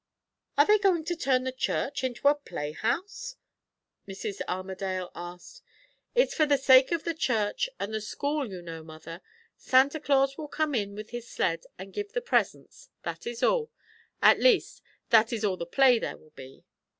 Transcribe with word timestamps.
"Are 0.57 0.65
they 0.65 0.79
going 0.79 1.03
to 1.05 1.15
turn 1.15 1.43
the 1.43 1.51
church 1.51 2.03
into 2.03 2.27
a 2.27 2.33
playhouse?" 2.33 3.35
Mrs. 4.07 4.41
Armadale 4.47 5.11
asked. 5.13 5.61
"It's 6.15 6.33
for 6.33 6.47
the 6.47 6.57
sake 6.57 6.91
of 6.91 7.03
the 7.03 7.13
church 7.13 7.69
and 7.79 7.93
the 7.93 8.01
school, 8.01 8.49
you 8.49 8.63
know, 8.63 8.81
mother. 8.83 9.21
Santa 9.57 9.99
Claus 9.99 10.39
will 10.39 10.47
come 10.47 10.73
in 10.73 10.95
with 10.95 11.11
his 11.11 11.29
sled 11.29 11.65
and 11.77 11.93
give 11.93 12.09
his 12.11 12.23
presents, 12.25 12.89
that 13.03 13.27
is 13.27 13.43
all. 13.43 13.69
At 14.23 14.39
least, 14.39 14.81
that 15.11 15.31
is 15.31 15.45
all 15.45 15.55
the 15.55 15.67
play 15.67 15.99
there 15.99 16.17
will 16.17 16.31
be." 16.31 16.65